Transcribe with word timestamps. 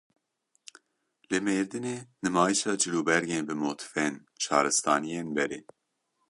Li 1.29 1.37
Mêrdinê 1.45 1.95
nimayişa 2.23 2.73
cilûbergên 2.81 3.43
bi 3.47 3.55
motifên 3.61 4.13
şaristaniyên 4.43 5.27
berê. 5.35 5.59